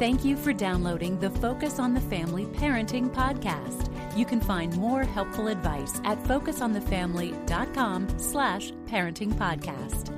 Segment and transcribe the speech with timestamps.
[0.00, 3.86] Thank you for downloading the Focus on the Family Parenting Podcast.
[4.16, 10.08] You can find more helpful advice at focusonthefamily.com slash parenting podcast.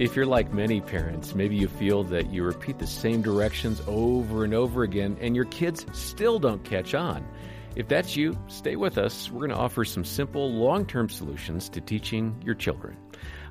[0.00, 4.42] If you're like many parents, maybe you feel that you repeat the same directions over
[4.42, 7.24] and over again and your kids still don't catch on.
[7.76, 9.30] If that's you, stay with us.
[9.30, 12.96] We're going to offer some simple, long term solutions to teaching your children.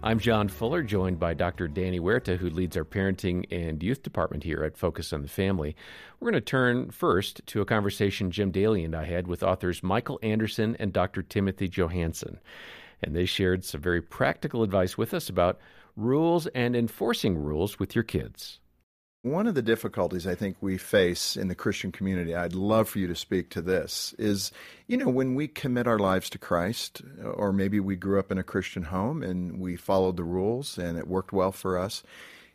[0.04, 1.68] I'm John Fuller, joined by Dr.
[1.68, 5.76] Danny Huerta, who leads our parenting and youth department here at Focus on the Family.
[6.20, 9.84] We're going to turn first to a conversation Jim Daly and I had with authors
[9.84, 11.22] Michael Anderson and Dr.
[11.22, 12.40] Timothy Johanson.
[13.04, 15.60] And they shared some very practical advice with us about
[15.96, 18.60] rules and enforcing rules with your kids.
[19.24, 22.98] One of the difficulties I think we face in the Christian community, I'd love for
[22.98, 24.52] you to speak to this, is
[24.88, 28.40] you know, when we commit our lives to Christ, or maybe we grew up in
[28.40, 32.02] a Christian home and we followed the rules and it worked well for us,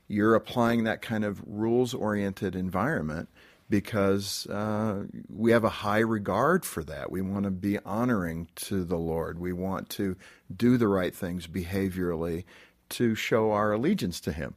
[0.09, 3.29] you're applying that kind of rules oriented environment
[3.71, 7.13] because uh, we have a high regard for that.
[7.13, 10.17] We want to be honoring to the Lord, we want to
[10.55, 12.43] do the right things behaviorally
[12.89, 14.57] to show our allegiance to Him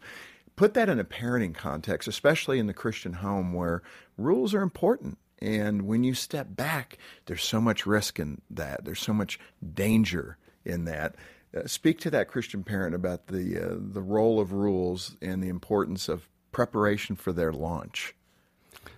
[0.60, 3.82] put that in a parenting context, especially in the Christian home where
[4.18, 5.18] rules are important.
[5.42, 8.84] And when you step back, there's so much risk in that.
[8.84, 9.40] There's so much
[9.74, 11.16] danger in that.
[11.56, 15.48] Uh, speak to that Christian parent about the uh, the role of rules and the
[15.48, 18.14] importance of preparation for their launch.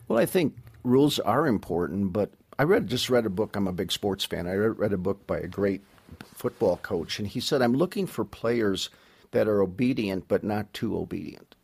[0.07, 3.55] Well, I think rules are important, but I read just read a book.
[3.55, 4.47] I'm a big sports fan.
[4.47, 5.83] I read, read a book by a great
[6.33, 8.89] football coach, and he said, "I'm looking for players
[9.31, 11.55] that are obedient but not too obedient.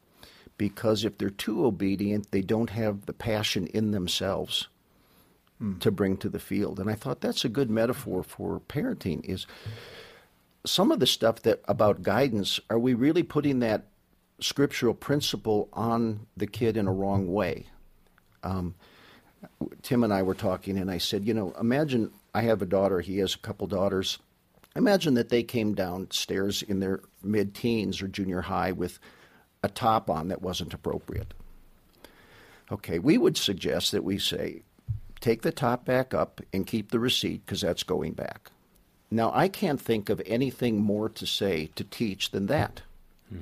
[0.57, 4.67] Because if they're too obedient, they don't have the passion in themselves
[5.59, 5.77] hmm.
[5.79, 6.79] to bring to the field.
[6.79, 9.45] And I thought that's a good metaphor for parenting is
[10.65, 13.85] some of the stuff that about guidance, are we really putting that
[14.39, 17.67] scriptural principle on the kid in a wrong way?
[18.43, 18.75] Um,
[19.81, 22.99] Tim and I were talking, and I said, you know, imagine I have a daughter,
[22.99, 24.19] he has a couple daughters.
[24.77, 28.99] Imagine that they came downstairs in their mid teens or junior high with
[29.63, 31.33] a top on that wasn't appropriate.
[32.71, 34.61] Okay, we would suggest that we say,
[35.19, 38.51] take the top back up and keep the receipt because that's going back.
[39.09, 42.83] Now, I can't think of anything more to say to teach than that.
[43.29, 43.39] Hmm.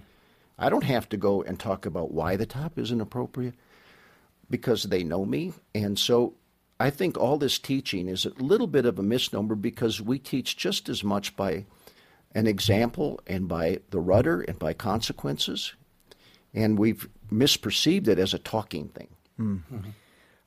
[0.58, 3.56] I don't have to go and talk about why the top isn't appropriate
[4.50, 5.52] because they know me.
[5.74, 6.36] And so
[6.80, 10.58] I think all this teaching is a little bit of a misnomer because we teach
[10.58, 11.66] just as much by
[12.34, 15.74] an example and by the rudder and by consequences.
[16.54, 19.08] And we've misperceived it as a talking thing.
[19.40, 19.90] Mm-hmm.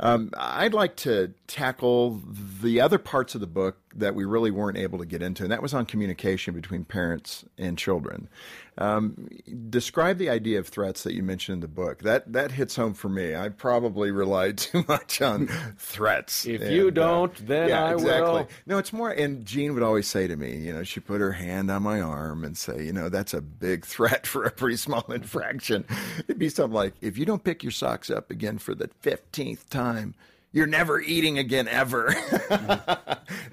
[0.00, 2.22] Um, I'd like to tackle
[2.62, 5.52] the other parts of the book that we really weren't able to get into, and
[5.52, 8.28] that was on communication between parents and children.
[8.76, 9.28] Um,
[9.68, 12.02] describe the idea of threats that you mentioned in the book.
[12.02, 13.34] That that hits home for me.
[13.34, 16.46] I probably relied too much on threats.
[16.46, 18.32] If and, you uh, don't, uh, then yeah, I exactly.
[18.42, 18.48] will.
[18.66, 19.10] No, it's more.
[19.10, 22.00] And Jean would always say to me, you know, she put her hand on my
[22.00, 25.84] arm and say, you know, that's a big threat for a pretty small infraction.
[26.20, 29.68] It'd be something like, if you don't pick your socks up again for the fifteenth
[29.70, 30.14] time
[30.52, 32.14] you're never eating again ever.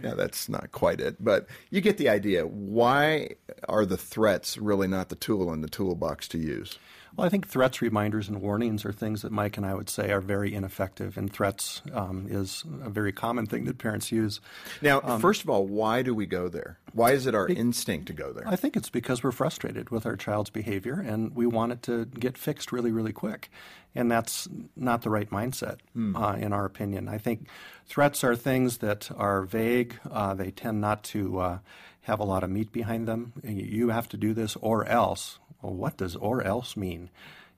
[0.02, 2.46] now that's not quite it, but you get the idea.
[2.46, 3.36] Why
[3.68, 6.80] are the threats really not the tool in the toolbox to use?
[7.16, 10.12] Well, I think threats, reminders, and warnings are things that Mike and I would say
[10.12, 14.42] are very ineffective, and threats um, is a very common thing that parents use.
[14.82, 16.78] Now, um, first of all, why do we go there?
[16.94, 18.46] Why is it our be, instinct to go there?
[18.46, 22.06] I think it's because we're frustrated with our child's behavior, and we want it to
[22.06, 23.50] get fixed really, really quick.
[23.98, 26.18] And that's not the right mindset, hmm.
[26.18, 27.08] uh, in our opinion.
[27.08, 27.48] I think
[27.88, 29.96] threats are things that are vague.
[30.12, 31.60] Uh, they tend not to uh,
[32.02, 33.32] have a lot of meat behind them.
[33.42, 37.10] You have to do this or else well, what does or else mean?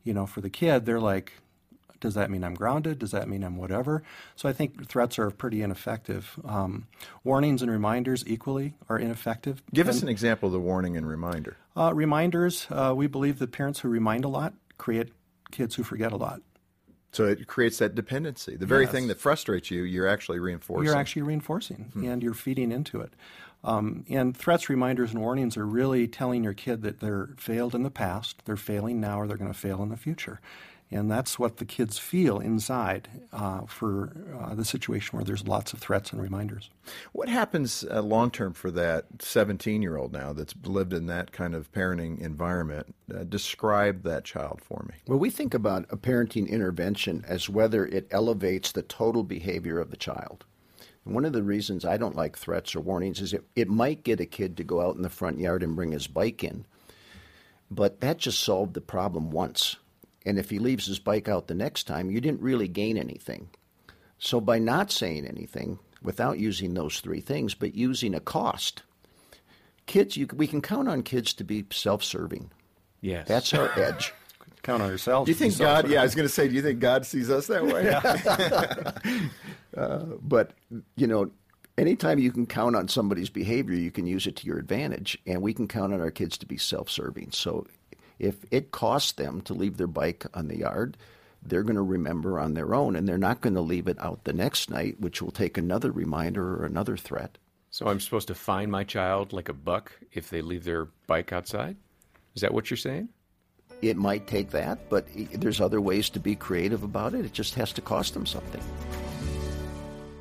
[0.04, 1.34] You know, for the kid, they're like,
[2.00, 3.00] does that mean I'm grounded?
[3.00, 4.04] Does that mean I'm whatever?
[4.36, 6.40] So I think threats are pretty ineffective.
[6.46, 6.88] Um,
[7.24, 9.62] warnings and reminders equally are ineffective.
[9.74, 11.58] Give us an example of the warning and reminder.
[11.76, 15.10] Uh, reminders, uh, we believe that parents who remind a lot create
[15.52, 16.42] kids who forget a lot.
[17.14, 18.58] So it creates that dependency.
[18.58, 18.92] The very yes.
[18.92, 20.86] thing that frustrates you, you're actually reinforcing.
[20.86, 22.06] You're actually reinforcing, hmm.
[22.06, 23.14] and you're feeding into it.
[23.68, 27.84] Um, and threats, reminders, and warnings are really telling your kid that they're failed in
[27.84, 30.40] the past, they're failing now, or they're going to fail in the future.
[30.90, 35.74] And that's what the kids feel inside uh, for uh, the situation where there's lots
[35.74, 36.70] of threats and reminders.
[37.12, 41.34] What happens uh, long term for that 17 year old now that's lived in that
[41.34, 42.96] kind of parenting environment?
[43.14, 44.96] Uh, describe that child for me.
[45.08, 49.92] Well, we think about a parenting intervention as whether it elevates the total behavior of
[49.92, 50.46] the child.
[51.08, 54.04] And one of the reasons I don't like threats or warnings is it, it might
[54.04, 56.66] get a kid to go out in the front yard and bring his bike in,
[57.72, 59.78] but that just solved the problem once.
[60.26, 63.48] And if he leaves his bike out the next time, you didn't really gain anything.
[64.20, 68.84] So by not saying anything, without using those three things, but using a cost,
[69.86, 72.52] kids, you, we can count on kids to be self-serving.
[73.00, 73.30] Yes.
[73.30, 74.14] That's our edge.
[74.62, 75.28] Count on yourselves.
[75.28, 75.90] Do you think God?
[75.90, 79.30] Yeah, I was going to say, do you think God sees us that way?
[79.78, 80.54] Uh, but
[80.96, 81.30] you know,
[81.78, 85.42] anytime you can count on somebody's behavior, you can use it to your advantage, and
[85.42, 87.32] we can count on our kids to be self-serving.
[87.32, 87.68] So,
[88.20, 90.98] if it costs them to leave their bike on the yard,
[91.44, 94.24] they're going to remember on their own, and they're not going to leave it out
[94.24, 97.38] the next night, which will take another reminder or another threat.
[97.70, 101.32] So I'm supposed to fine my child like a buck if they leave their bike
[101.32, 101.76] outside?
[102.34, 103.10] Is that what you're saying?
[103.82, 107.26] It might take that, but there's other ways to be creative about it.
[107.26, 108.62] It just has to cost them something.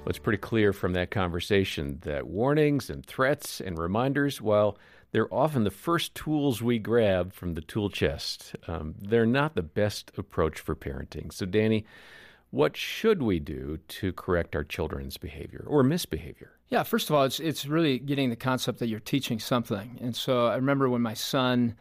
[0.06, 4.78] Well, it's pretty clear from that conversation that warnings and threats and reminders, while
[5.10, 9.64] they're often the first tools we grab from the tool chest, um, they're not the
[9.64, 11.32] best approach for parenting.
[11.32, 11.84] So, Danny,
[12.50, 16.52] what should we do to correct our children's behavior or misbehavior?
[16.68, 19.98] Yeah, first of all, it's it's really getting the concept that you're teaching something.
[20.00, 21.74] And so I remember when my son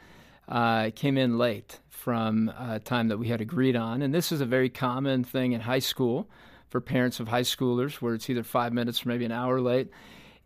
[0.49, 4.41] uh, came in late from a time that we had agreed on, and this is
[4.41, 6.27] a very common thing in high school
[6.75, 9.89] for parents of high schoolers, where it's either five minutes or maybe an hour late.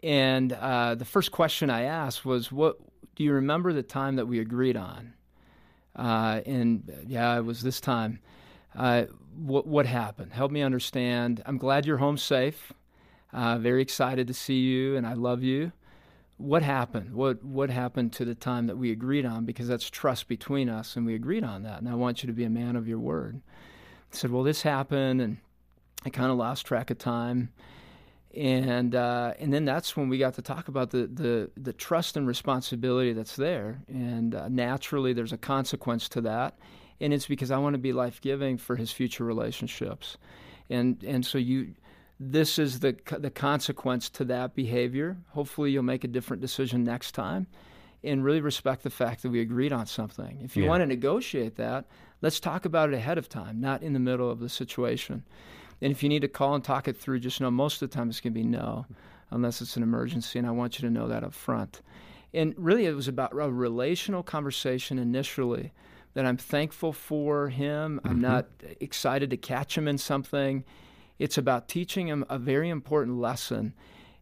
[0.04, 2.78] And uh, the first question I asked was, "What
[3.16, 5.16] do you remember the time that we agreed on?"
[5.96, 8.20] Uh, and yeah, it was this time.
[8.78, 9.06] Uh,
[9.36, 10.32] what what happened?
[10.32, 11.42] Help me understand.
[11.48, 12.74] I'm glad you're home safe.
[13.34, 15.72] Uh, very excited to see you, and I love you.
[16.38, 17.16] What happened?
[17.16, 19.46] What what happened to the time that we agreed on?
[19.46, 21.80] Because that's trust between us, and we agreed on that.
[21.80, 23.42] And I want you to be a man of your word.
[24.14, 25.38] I said, well, this happened, and
[26.06, 27.50] I kind of lost track of time,
[28.36, 32.16] and uh, and then that's when we got to talk about the the the trust
[32.16, 36.58] and responsibility that's there, and uh, naturally there's a consequence to that,
[37.02, 40.18] and it's because I want to be life giving for his future relationships,
[40.70, 41.74] and and so you
[42.20, 45.18] this is the the consequence to that behavior.
[45.30, 47.48] Hopefully, you'll make a different decision next time,
[48.06, 50.40] and really respect the fact that we agreed on something.
[50.42, 50.70] If you Yeah.
[50.70, 51.88] want to negotiate that,
[52.22, 55.24] let's talk about it ahead of time, not in the middle of the situation.
[55.82, 57.96] And if you need to call and talk it through, just know most of the
[57.96, 58.86] time it's going to be no,
[59.32, 61.82] unless it's an emergency, and I want you to know that up front.
[62.34, 65.72] And really, it was about a relational conversation initially
[66.14, 68.02] that I'm thankful for him.
[68.04, 68.22] I'm mm-hmm.
[68.22, 68.48] not
[68.80, 70.64] excited to catch him in something.
[71.18, 73.74] It's about teaching him a very important lesson.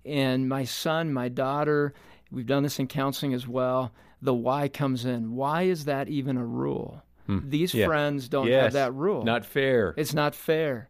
[0.05, 1.93] And my son, my daughter,
[2.31, 3.91] we've done this in counseling as well.
[4.21, 5.35] The why comes in.
[5.35, 7.03] Why is that even a rule?
[7.27, 7.39] Hmm.
[7.49, 7.85] These Yeah.
[7.85, 8.63] friends don't Yes.
[8.63, 9.23] have that rule.
[9.23, 9.93] Not fair.
[9.97, 10.89] It's not fair.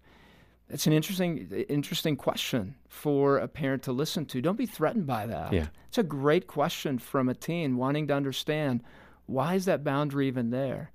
[0.70, 4.42] It's an interesting, interesting question for a parent to listen to.
[4.42, 5.54] Don't be threatened by that.
[5.54, 5.68] Yeah.
[5.88, 8.84] It's a great question from a teen wanting to understand
[9.28, 10.92] why is that boundary even there.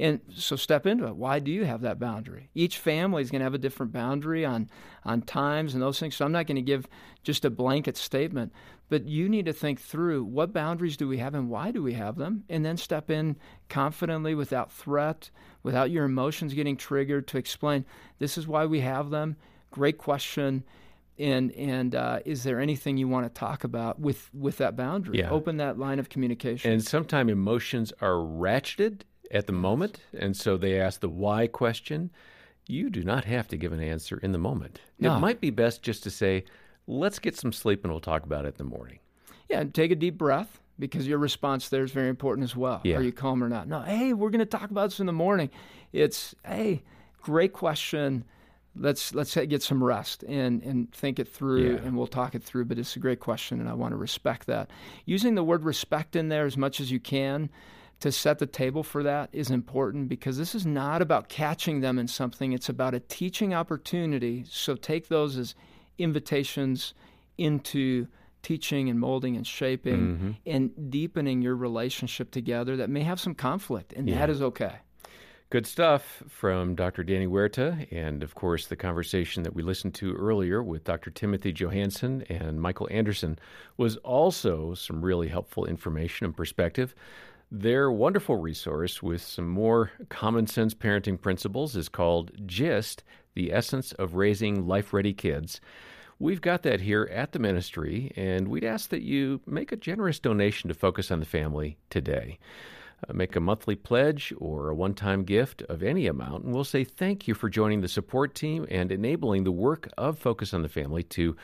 [0.00, 1.16] And so step into it.
[1.16, 2.48] Why do you have that boundary?
[2.54, 4.68] Each family is going to have a different boundary on
[5.04, 6.16] on times and those things.
[6.16, 6.88] So I'm not going to give
[7.22, 8.52] just a blanket statement,
[8.88, 11.94] but you need to think through what boundaries do we have and why do we
[11.94, 13.36] have them, and then step in
[13.68, 15.30] confidently without threat,
[15.62, 17.84] without your emotions getting triggered to explain
[18.18, 19.36] this is why we have them.
[19.70, 20.64] Great question.
[21.18, 25.18] And and uh, is there anything you want to talk about with with that boundary?
[25.18, 25.30] Yeah.
[25.30, 26.72] Open that line of communication.
[26.72, 32.10] And sometimes emotions are ratcheted at the moment, and so they ask the why question.
[32.68, 34.80] You do not have to give an answer in the moment.
[35.00, 35.16] No.
[35.16, 36.44] It might be best just to say,
[36.86, 39.00] let's get some sleep and we'll talk about it in the morning.
[39.48, 42.80] Yeah, and take a deep breath because your response there is very important as well.
[42.84, 42.96] Yeah.
[42.96, 43.66] Are you calm or not?
[43.66, 45.50] No, hey, we're going to talk about this in the morning.
[45.92, 46.82] It's hey,
[47.20, 48.24] great question.
[48.74, 51.78] Let's let's get some rest and and think it through, Yeah.
[51.80, 52.66] and we'll talk it through.
[52.66, 54.70] But it's a great question, and I want to respect that.
[55.04, 57.50] Using the word respect in there as much as you can
[58.02, 62.00] to set the table for that is important because this is not about catching them
[62.00, 62.52] in something.
[62.52, 64.44] It's about a teaching opportunity.
[64.50, 65.54] So take those as
[65.98, 66.94] invitations
[67.38, 68.08] into
[68.42, 70.30] teaching and molding and shaping mm-hmm.
[70.46, 74.74] and deepening your relationship together that may have some conflict, and that is okay.
[75.50, 77.04] Good stuff from Dr.
[77.04, 81.10] Danny Huerta, and of course, the conversation that we listened to earlier with Dr.
[81.10, 83.38] Timothy Johanson and Michael Anderson
[83.76, 86.94] was also some really helpful information and perspective.
[87.54, 93.04] Their wonderful resource with some more common sense parenting principles is called GIST
[93.34, 95.60] The Essence of Raising Life Ready Kids.
[96.18, 100.18] We've got that here at the ministry, and we'd ask that you make a generous
[100.18, 102.38] donation to Focus on the Family today.
[103.06, 106.64] Uh, make a monthly pledge or a one time gift of any amount, and we'll
[106.64, 110.62] say thank you for joining the support team and enabling the work of Focus on
[110.62, 111.36] the Family to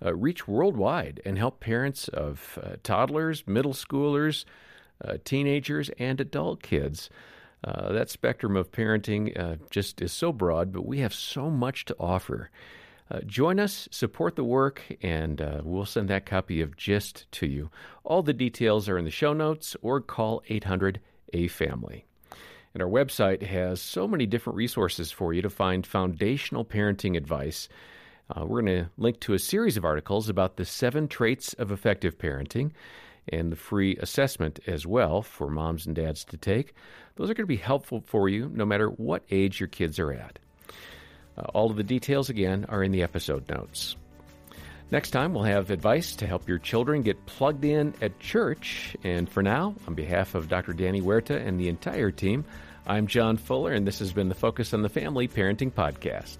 [0.00, 4.44] uh, reach worldwide and help parents of uh, toddlers, middle schoolers,
[5.04, 7.10] uh, teenagers, and adult kids.
[7.64, 11.84] Uh, that spectrum of parenting uh, just is so broad, but we have so much
[11.84, 12.50] to offer.
[13.10, 17.46] Uh, join us, support the work, and uh, we'll send that copy of GIST to
[17.46, 17.70] you.
[18.04, 21.00] All the details are in the show notes or call 800
[21.32, 22.04] A Family.
[22.74, 27.68] And our website has so many different resources for you to find foundational parenting advice.
[28.28, 31.70] Uh, we're going to link to a series of articles about the seven traits of
[31.70, 32.72] effective parenting
[33.28, 36.74] and the free assessment as well for moms and dads to take.
[37.16, 40.12] Those are going to be helpful for you no matter what age your kids are
[40.12, 40.38] at.
[41.36, 43.96] Uh, all of the details, again, are in the episode notes.
[44.90, 48.96] Next time, we'll have advice to help your children get plugged in at church.
[49.02, 50.72] And for now, on behalf of Dr.
[50.72, 52.44] Danny Huerta and the entire team,
[52.86, 56.36] I'm John Fuller, and this has been the Focus on the Family Parenting Podcast.